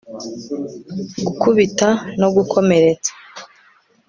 [1.25, 1.89] gukubita
[2.19, 3.11] no gukomeretsa